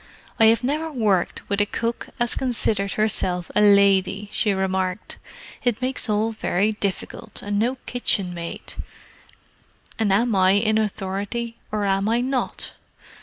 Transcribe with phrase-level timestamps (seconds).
[0.39, 5.17] "I have never worked with a cook as considered herself a lady," she remarked.
[5.63, 8.73] "It makes all very difficult, and no kitchen maid,
[9.99, 12.73] and am I in authority or am I not?